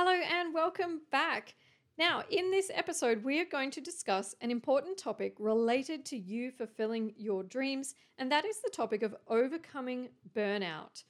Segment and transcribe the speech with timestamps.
[0.00, 1.56] Hello and welcome back.
[1.98, 6.52] Now, in this episode, we are going to discuss an important topic related to you
[6.52, 11.02] fulfilling your dreams, and that is the topic of overcoming burnout.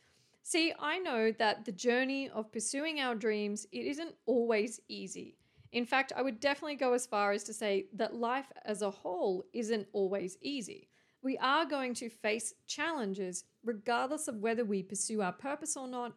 [0.42, 5.36] See, I know that the journey of pursuing our dreams, it isn't always easy.
[5.72, 8.90] In fact, I would definitely go as far as to say that life as a
[8.90, 10.88] whole isn't always easy.
[11.20, 16.14] We are going to face challenges regardless of whether we pursue our purpose or not.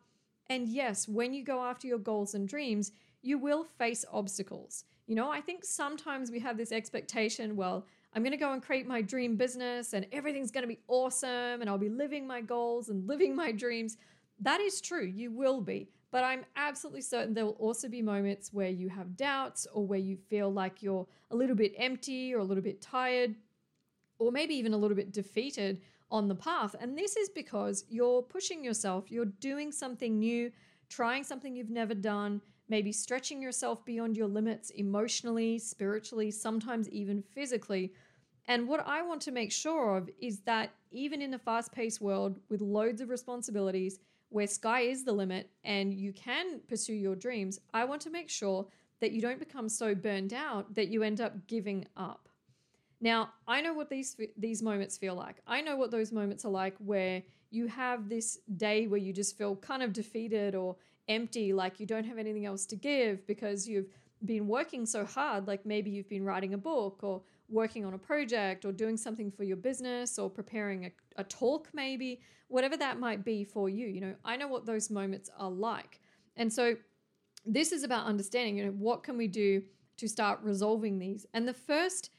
[0.52, 4.84] And yes, when you go after your goals and dreams, you will face obstacles.
[5.08, 8.62] You know, I think sometimes we have this expectation, well, I'm going to go and
[8.62, 12.42] create my dream business and everything's going to be awesome and I'll be living my
[12.42, 13.96] goals and living my dreams.
[14.42, 15.88] That is true, you will be.
[16.12, 20.00] But I'm absolutely certain there will also be moments where you have doubts or where
[20.00, 23.36] you feel like you're a little bit empty or a little bit tired
[24.20, 26.76] or maybe even a little bit defeated on the path.
[26.80, 30.52] And this is because you're pushing yourself, you're doing something new,
[30.90, 37.22] trying something you've never done, maybe stretching yourself beyond your limits emotionally, spiritually, sometimes even
[37.22, 37.94] physically.
[38.48, 42.02] And what I want to make sure of is that even in a fast paced
[42.02, 44.00] world with loads of responsibilities,
[44.30, 48.30] where sky is the limit and you can pursue your dreams, I want to make
[48.30, 48.66] sure
[49.02, 52.30] that you don't become so burned out that you end up giving up.
[53.02, 55.42] Now, I know what these these moments feel like.
[55.48, 59.38] I know what those moments are like where you have this day where you just
[59.38, 60.78] feel kind of defeated or
[61.08, 63.88] empty, like you don't have anything else to give because you've
[64.24, 67.98] been working so hard, like maybe you've been writing a book or working on a
[67.98, 73.00] project or doing something for your business or preparing a, a talk, maybe, whatever that
[73.00, 73.88] might be for you.
[73.88, 76.00] You know, I know what those moments are like.
[76.38, 76.76] And so
[77.46, 79.64] this is about understanding, you know, what can we do
[79.98, 81.26] to start resolving these?
[81.34, 82.12] And the first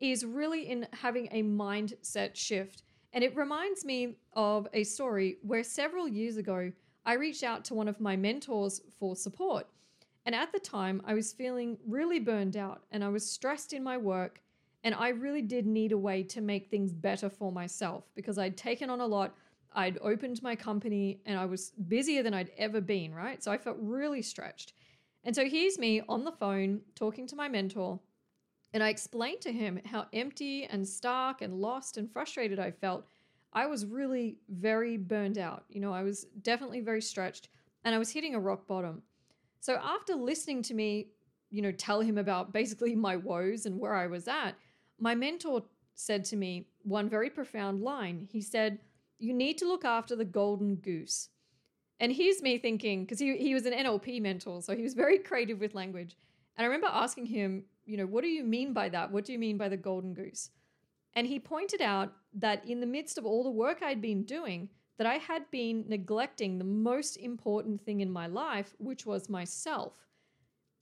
[0.00, 2.82] is really in having a mindset shift.
[3.12, 6.72] And it reminds me of a story where several years ago,
[7.04, 9.66] I reached out to one of my mentors for support.
[10.26, 13.84] And at the time, I was feeling really burned out and I was stressed in
[13.84, 14.42] my work
[14.82, 18.56] and I really did need a way to make things better for myself because I'd
[18.56, 19.34] taken on a lot.
[19.72, 23.42] I'd opened my company and I was busier than I'd ever been, right?
[23.42, 24.74] So I felt really stretched.
[25.24, 27.98] And so here's me on the phone talking to my mentor.
[28.76, 33.06] And I explained to him how empty and stark and lost and frustrated I felt.
[33.54, 35.64] I was really very burned out.
[35.70, 37.48] You know, I was definitely very stretched
[37.84, 39.00] and I was hitting a rock bottom.
[39.60, 41.08] So after listening to me,
[41.50, 44.52] you know, tell him about basically my woes and where I was at,
[45.00, 45.62] my mentor
[45.94, 48.28] said to me one very profound line.
[48.30, 48.78] He said,
[49.18, 51.30] You need to look after the golden goose.
[51.98, 55.18] And here's me thinking, because he, he was an NLP mentor, so he was very
[55.18, 56.14] creative with language.
[56.56, 59.10] And I remember asking him, you know, what do you mean by that?
[59.10, 60.50] What do you mean by the golden goose?
[61.14, 64.68] And he pointed out that in the midst of all the work I'd been doing,
[64.98, 69.92] that I had been neglecting the most important thing in my life, which was myself.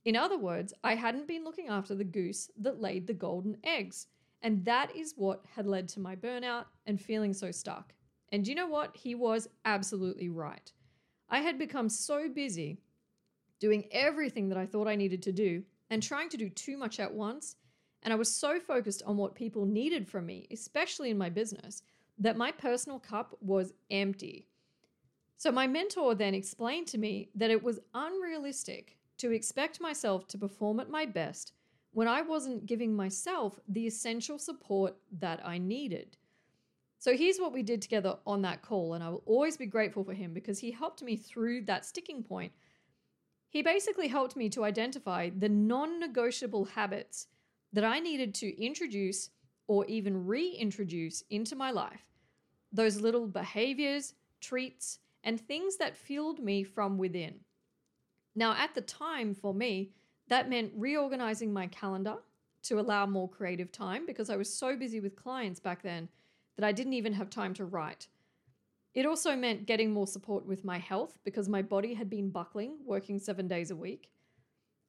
[0.05, 4.07] In other words, I hadn't been looking after the goose that laid the golden eggs.
[4.41, 7.93] And that is what had led to my burnout and feeling so stuck.
[8.31, 8.95] And you know what?
[8.95, 10.71] He was absolutely right.
[11.29, 12.79] I had become so busy
[13.59, 16.99] doing everything that I thought I needed to do and trying to do too much
[16.99, 17.55] at once.
[18.03, 21.81] And I was so focused on what people needed from me, especially in my business,
[22.19, 24.47] that my personal cup was empty.
[25.37, 30.37] So my mentor then explained to me that it was unrealistic to expect myself to
[30.37, 31.53] perform at my best
[31.91, 36.17] when I wasn't giving myself the essential support that I needed.
[36.99, 40.03] So here's what we did together on that call, and I will always be grateful
[40.03, 42.51] for him because he helped me through that sticking point.
[43.55, 47.27] He basically helped me to identify the non negotiable habits
[47.71, 49.29] that I needed to introduce
[49.65, 52.01] or even reintroduce into my life.
[52.73, 57.35] Those little behaviors, treats, and things that fueled me from within.
[58.35, 59.91] Now, at the time for me,
[60.27, 62.17] that meant reorganizing my calendar
[62.63, 66.09] to allow more creative time because I was so busy with clients back then
[66.57, 68.07] that I didn't even have time to write.
[68.95, 72.77] It also meant getting more support with my health because my body had been buckling,
[72.85, 74.09] working seven days a week.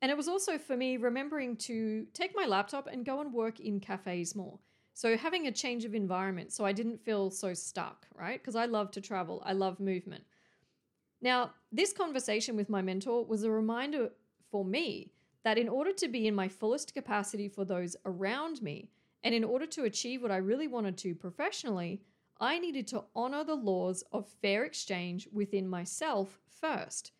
[0.00, 3.58] And it was also for me remembering to take my laptop and go and work
[3.58, 4.60] in cafes more.
[4.94, 8.40] So having a change of environment so I didn't feel so stuck, right?
[8.40, 10.24] Because I love to travel, I love movement.
[11.20, 14.10] Now, this conversation with my mentor was a reminder
[14.50, 15.10] for me
[15.42, 18.90] that in order to be in my fullest capacity for those around me,
[19.24, 22.02] and in order to achieve what I really wanted to professionally,
[22.40, 27.12] I needed to honor the laws of fair exchange within myself first.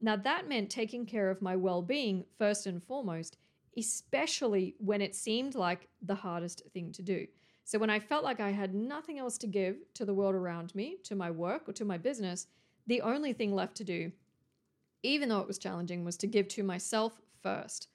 [0.00, 3.36] Now, that meant taking care of my well being first and foremost,
[3.76, 7.26] especially when it seemed like the hardest thing to do.
[7.64, 10.74] So, when I felt like I had nothing else to give to the world around
[10.74, 12.46] me, to my work, or to my business,
[12.86, 14.12] the only thing left to do
[15.02, 17.88] even though it was challenging, was to give to myself first.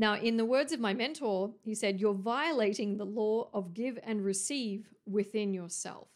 [0.00, 3.98] Now, in the words of my mentor, he said, You're violating the law of give
[4.02, 6.08] and receive within yourself.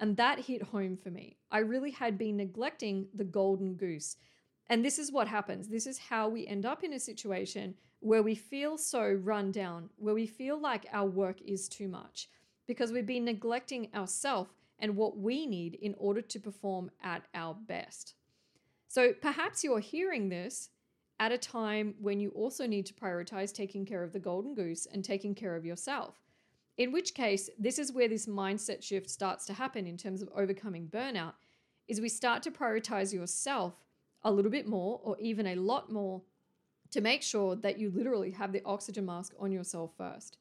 [0.00, 1.36] And that hit home for me.
[1.50, 4.16] I really had been neglecting the golden goose.
[4.70, 5.68] And this is what happens.
[5.68, 9.90] This is how we end up in a situation where we feel so run down,
[9.96, 12.30] where we feel like our work is too much,
[12.66, 14.48] because we've been neglecting ourselves
[14.78, 18.14] and what we need in order to perform at our best.
[18.88, 20.70] So perhaps you're hearing this
[21.18, 24.86] at a time when you also need to prioritize taking care of the golden goose
[24.86, 26.20] and taking care of yourself.
[26.76, 30.28] In which case, this is where this mindset shift starts to happen in terms of
[30.36, 31.32] overcoming burnout
[31.88, 33.74] is we start to prioritize yourself
[34.24, 36.20] a little bit more or even a lot more
[36.90, 40.38] to make sure that you literally have the oxygen mask on yourself first.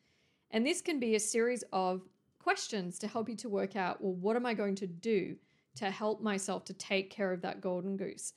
[0.51, 2.01] And this can be a series of
[2.39, 5.36] questions to help you to work out well, what am I going to do
[5.75, 8.33] to help myself to take care of that golden goose?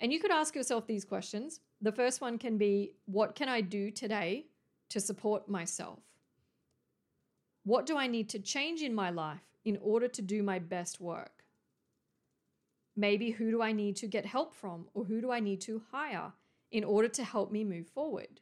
[0.00, 1.60] And you could ask yourself these questions.
[1.82, 4.46] The first one can be What can I do today
[4.90, 5.98] to support myself?
[7.64, 11.00] What do I need to change in my life in order to do my best
[11.00, 11.42] work?
[12.94, 15.82] Maybe who do I need to get help from or who do I need to
[15.90, 16.32] hire
[16.70, 18.40] in order to help me move forward?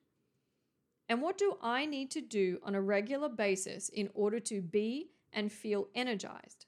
[1.09, 5.13] And what do I need to do on a regular basis in order to be
[5.33, 6.67] and feel energized?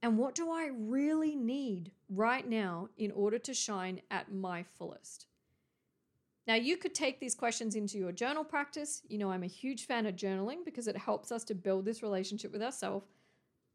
[0.00, 5.26] And what do I really need right now in order to shine at my fullest?
[6.46, 9.02] Now, you could take these questions into your journal practice.
[9.08, 12.02] You know, I'm a huge fan of journaling because it helps us to build this
[12.02, 13.06] relationship with ourselves.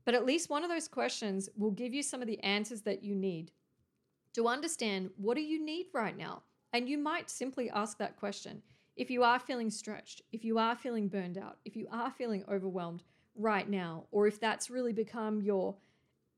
[0.04, 3.04] But at least one of those questions will give you some of the answers that
[3.04, 3.52] you need
[4.34, 6.44] to understand what do you need right now?
[6.74, 8.62] And you might simply ask that question
[8.96, 12.44] if you are feeling stretched, if you are feeling burned out, if you are feeling
[12.50, 13.04] overwhelmed
[13.36, 15.76] right now, or if that's really become your,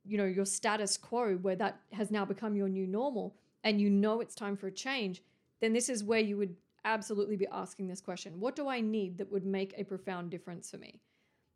[0.04, 3.90] you know, your status quo where that has now become your new normal and you
[3.90, 5.22] know it's time for a change,
[5.62, 8.40] then this is where you would absolutely be asking this question.
[8.40, 11.02] What do I need that would make a profound difference for me?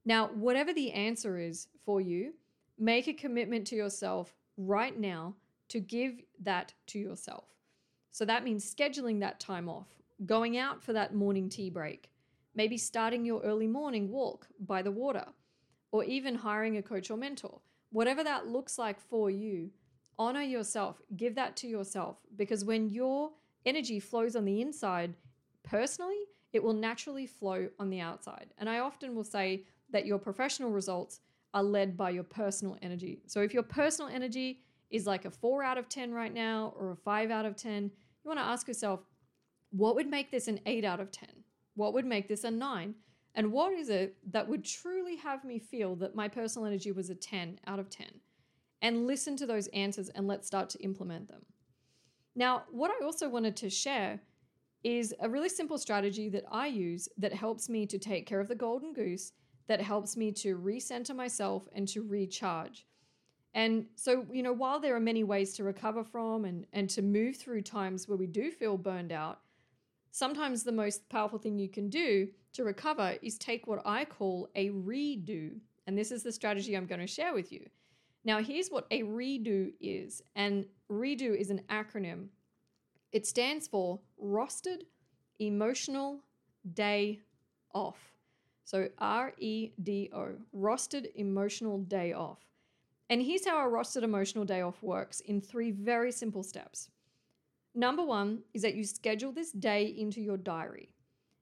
[0.05, 2.33] Now, whatever the answer is for you,
[2.77, 5.35] make a commitment to yourself right now
[5.69, 7.45] to give that to yourself.
[8.11, 9.87] So that means scheduling that time off,
[10.25, 12.11] going out for that morning tea break,
[12.53, 15.25] maybe starting your early morning walk by the water,
[15.91, 17.61] or even hiring a coach or mentor.
[17.91, 19.71] Whatever that looks like for you,
[20.19, 23.31] honor yourself, give that to yourself, because when your
[23.65, 25.15] energy flows on the inside
[25.63, 26.19] personally,
[26.51, 28.53] it will naturally flow on the outside.
[28.57, 31.21] And I often will say that your professional results
[31.53, 33.21] are led by your personal energy.
[33.27, 36.91] So if your personal energy is like a four out of 10 right now or
[36.91, 39.01] a five out of 10, you want to ask yourself,
[39.71, 41.29] what would make this an 8 out of 10?
[41.75, 42.93] What would make this a 9?
[43.35, 47.09] And what is it that would truly have me feel that my personal energy was
[47.09, 48.07] a 10 out of 10?
[48.81, 51.43] And listen to those answers and let's start to implement them.
[52.35, 54.19] Now, what I also wanted to share
[54.83, 58.47] is a really simple strategy that I use that helps me to take care of
[58.47, 59.31] the golden goose,
[59.67, 62.85] that helps me to recenter myself and to recharge.
[63.53, 67.01] And so, you know, while there are many ways to recover from and, and to
[67.01, 69.39] move through times where we do feel burned out,
[70.15, 74.47] Sometimes the most powerful thing you can do to recover is take what I call
[74.53, 75.57] a redo.
[75.87, 77.67] And this is the strategy I'm going to share with you.
[78.25, 80.21] Now, here's what a redo is.
[80.35, 82.27] And redo is an acronym.
[83.11, 84.83] It stands for Rostered
[85.39, 86.19] Emotional
[86.73, 87.19] Day
[87.73, 88.13] Off.
[88.65, 92.39] So R E D O, Rostered Emotional Day Off.
[93.09, 96.89] And here's how a rostered emotional day off works in three very simple steps.
[97.75, 100.89] Number one is that you schedule this day into your diary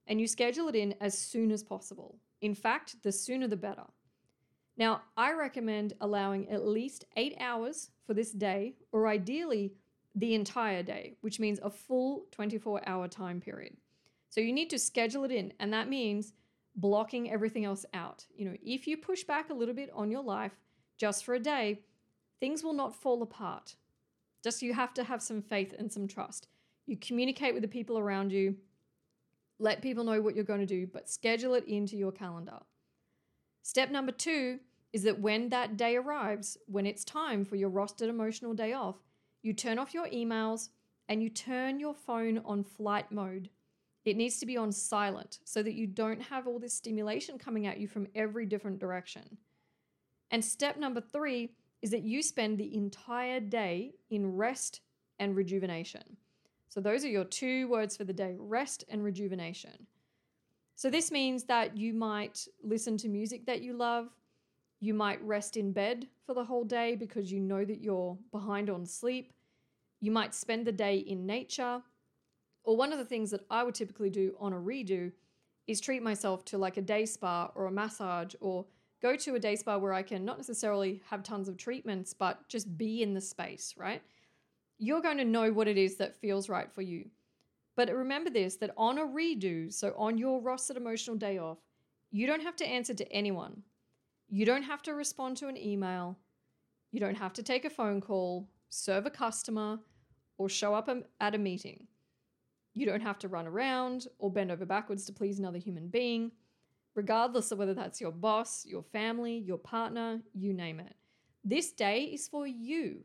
[0.06, 2.18] and you schedule it in as soon as possible.
[2.40, 3.84] In fact, the sooner the better.
[4.76, 9.74] Now, I recommend allowing at least eight hours for this day, or ideally
[10.14, 13.76] the entire day, which means a full 24 hour time period.
[14.28, 16.32] So you need to schedule it in, and that means
[16.76, 18.24] blocking everything else out.
[18.34, 20.52] You know, if you push back a little bit on your life
[20.96, 21.80] just for a day,
[22.40, 23.76] things will not fall apart.
[24.42, 26.48] Just you have to have some faith and some trust.
[26.86, 28.56] You communicate with the people around you,
[29.58, 32.58] let people know what you're going to do, but schedule it into your calendar.
[33.62, 34.58] Step number two
[34.92, 38.96] is that when that day arrives, when it's time for your rostered emotional day off,
[39.42, 40.68] you turn off your emails
[41.08, 43.48] and you turn your phone on flight mode.
[44.04, 47.66] It needs to be on silent so that you don't have all this stimulation coming
[47.66, 49.38] at you from every different direction.
[50.30, 51.52] And step number three
[51.82, 54.80] is that you spend the entire day in rest
[55.18, 56.16] and rejuvenation.
[56.68, 59.86] So, those are your two words for the day rest and rejuvenation.
[60.74, 64.08] So, this means that you might listen to music that you love.
[64.80, 68.68] You might rest in bed for the whole day because you know that you're behind
[68.68, 69.32] on sleep.
[70.00, 71.82] You might spend the day in nature.
[72.64, 75.12] Or one of the things that I would typically do on a redo
[75.66, 78.66] is treat myself to like a day spa or a massage or
[79.00, 82.48] go to a day spa where I can not necessarily have tons of treatments, but
[82.48, 84.02] just be in the space, right?
[84.78, 87.10] You're going to know what it is that feels right for you.
[87.76, 91.58] But remember this that on a redo, so on your rostered emotional day off,
[92.10, 93.62] you don't have to answer to anyone.
[94.28, 96.18] You don't have to respond to an email.
[96.90, 99.78] You don't have to take a phone call, serve a customer,
[100.36, 101.86] or show up at a meeting.
[102.74, 106.32] You don't have to run around or bend over backwards to please another human being,
[106.94, 110.94] regardless of whether that's your boss, your family, your partner, you name it.
[111.44, 113.02] This day is for you,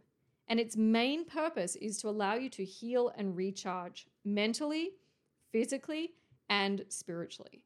[0.48, 4.92] and its main purpose is to allow you to heal and recharge mentally,
[5.51, 6.13] physically,
[6.50, 7.63] and spiritually.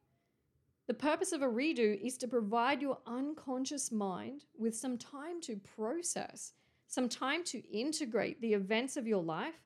[0.88, 5.56] The purpose of a redo is to provide your unconscious mind with some time to
[5.56, 6.54] process,
[6.88, 9.62] some time to integrate the events of your life,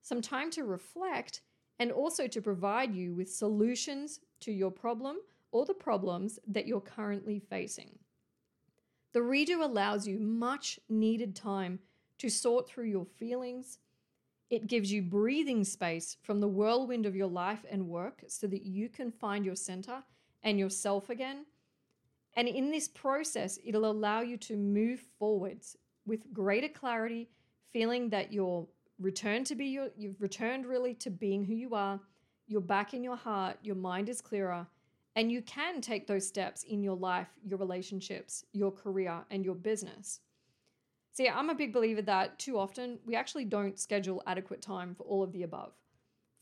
[0.00, 1.42] some time to reflect,
[1.78, 5.18] and also to provide you with solutions to your problem
[5.52, 7.98] or the problems that you're currently facing.
[9.12, 11.78] The redo allows you much needed time
[12.18, 13.78] to sort through your feelings.
[14.50, 18.64] It gives you breathing space from the whirlwind of your life and work so that
[18.64, 20.02] you can find your center
[20.42, 21.46] and yourself again.
[22.36, 27.28] And in this process, it'll allow you to move forwards with greater clarity,
[27.72, 28.66] feeling that you're
[29.00, 32.00] returned to be your, you've returned really to being who you are.
[32.46, 34.66] You're back in your heart, your mind is clearer,
[35.16, 39.54] and you can take those steps in your life, your relationships, your career, and your
[39.54, 40.20] business.
[41.14, 45.04] See, I'm a big believer that too often we actually don't schedule adequate time for
[45.04, 45.72] all of the above.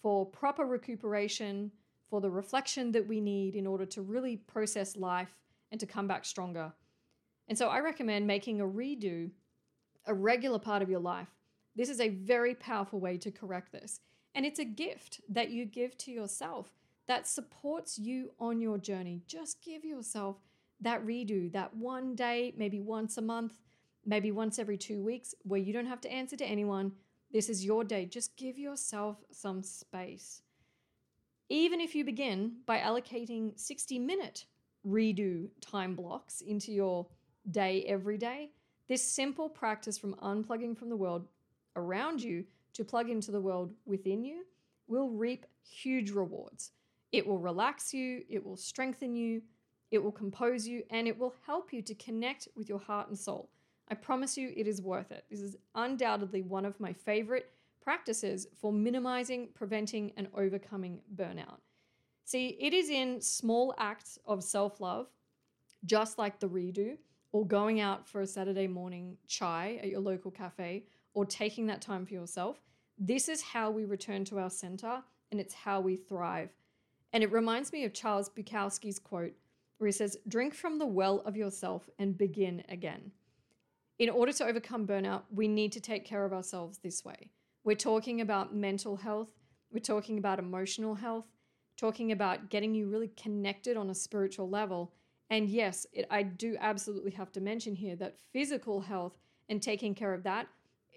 [0.02, 1.71] For proper recuperation,
[2.11, 5.38] for the reflection that we need in order to really process life
[5.71, 6.73] and to come back stronger.
[7.49, 9.31] And so I recommend making a redo
[10.07, 11.29] a regular part of your life
[11.75, 14.00] this is a very powerful way to correct this.
[14.35, 16.73] And it's a gift that you give to yourself
[17.07, 19.23] that supports you on your journey.
[19.26, 20.37] Just give yourself
[20.81, 23.59] that redo, that one day, maybe once a month,
[24.04, 26.92] maybe once every two weeks, where you don't have to answer to anyone.
[27.32, 28.06] This is your day.
[28.06, 30.42] Just give yourself some space.
[31.49, 34.47] Even if you begin by allocating 60 minute
[34.87, 37.06] redo time blocks into your
[37.50, 38.50] day every day,
[38.88, 41.26] this simple practice from unplugging from the world
[41.76, 42.44] around you
[42.75, 44.44] to plug into the world within you
[44.87, 46.73] will reap huge rewards.
[47.12, 49.42] It will relax you, it will strengthen you,
[49.90, 53.18] it will compose you, and it will help you to connect with your heart and
[53.18, 53.50] soul.
[53.88, 55.24] I promise you, it is worth it.
[55.30, 57.50] This is undoubtedly one of my favorite
[57.82, 61.58] practices for minimizing, preventing, and overcoming burnout.
[62.24, 65.08] See, it is in small acts of self love,
[65.84, 66.96] just like the redo,
[67.32, 70.84] or going out for a Saturday morning chai at your local cafe,
[71.14, 72.60] or taking that time for yourself,
[72.98, 76.50] this is how we return to our center and it's how we thrive.
[77.12, 79.34] And it reminds me of Charles Bukowski's quote,
[79.78, 83.10] where he says, Drink from the well of yourself and begin again.
[84.02, 87.30] In order to overcome burnout, we need to take care of ourselves this way.
[87.62, 89.30] We're talking about mental health,
[89.71, 91.26] we're talking about emotional health,
[91.76, 94.92] talking about getting you really connected on a spiritual level.
[95.30, 99.94] And yes, it, I do absolutely have to mention here that physical health and taking
[99.94, 100.49] care of that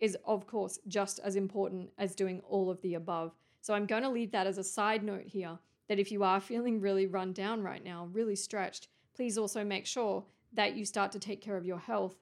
[0.01, 3.35] is, of course, just as important as doing all of the above.
[3.61, 5.59] So I'm going to leave that as a side note here
[5.89, 9.85] that if you are feeling really run down right now, really stretched, please also make
[9.85, 12.15] sure that you start to take care of your health.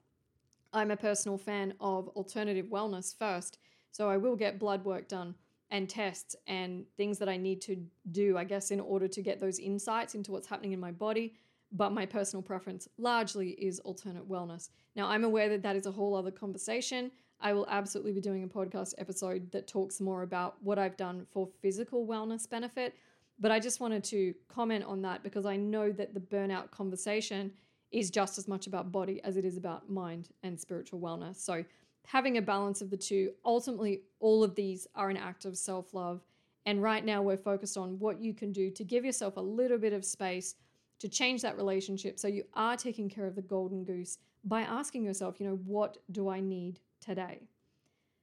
[0.74, 3.58] I'm a personal fan of alternative wellness first,
[3.92, 5.36] so I will get blood work done
[5.70, 7.76] and tests and things that I need to
[8.10, 11.34] do, I guess, in order to get those insights into what's happening in my body.
[11.70, 14.70] But my personal preference largely is alternate wellness.
[14.96, 17.10] Now, I'm aware that that is a whole other conversation.
[17.40, 21.26] I will absolutely be doing a podcast episode that talks more about what I've done
[21.32, 22.94] for physical wellness benefit.
[23.40, 27.52] But I just wanted to comment on that because I know that the burnout conversation
[27.92, 31.36] is just as much about body as it is about mind and spiritual wellness.
[31.36, 31.64] So,
[32.06, 35.94] having a balance of the two, ultimately, all of these are an act of self
[35.94, 36.22] love.
[36.66, 39.78] And right now, we're focused on what you can do to give yourself a little
[39.78, 40.54] bit of space
[41.00, 45.04] to change that relationship so you are taking care of the golden goose by asking
[45.04, 47.48] yourself, you know, what do I need today.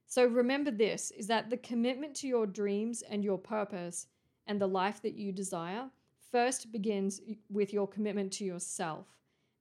[0.06, 4.08] So remember this is that the commitment to your dreams and your purpose
[4.46, 5.88] and the life that you desire
[6.30, 9.06] first begins with your commitment to yourself.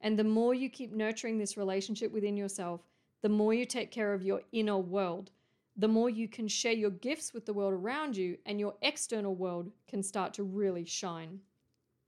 [0.01, 2.81] And the more you keep nurturing this relationship within yourself,
[3.21, 5.31] the more you take care of your inner world,
[5.77, 9.35] the more you can share your gifts with the world around you, and your external
[9.35, 11.39] world can start to really shine.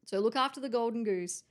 [0.05, 1.43] So look after the golden goose,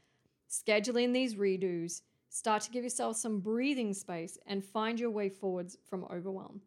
[0.49, 2.03] schedule in these redos,
[2.35, 6.63] Start to give yourself some breathing space and find your way forwards from overwhelm.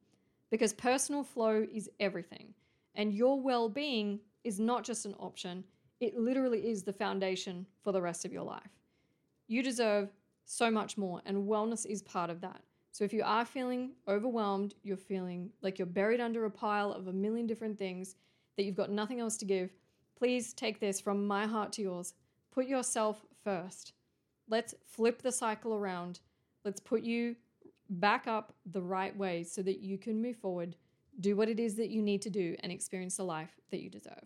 [0.52, 2.54] because personal flow is everything.
[2.94, 5.64] And your well being is not just an option,
[6.00, 8.70] it literally is the foundation for the rest of your life.
[9.48, 10.10] You deserve
[10.46, 12.62] so much more, and wellness is part of that.
[12.92, 17.08] So if you are feeling overwhelmed, you're feeling like you're buried under a pile of
[17.08, 18.16] a million different things,
[18.56, 19.74] that you've got nothing else to give,
[20.18, 22.14] please take this from my heart to yours.
[22.52, 23.94] Put yourself first.
[24.48, 26.22] Let's flip the cycle around.
[26.64, 27.36] Let's put you
[27.90, 30.76] back up the right way so that you can move forward,
[31.20, 33.90] do what it is that you need to do, and experience the life that you
[33.90, 34.26] deserve.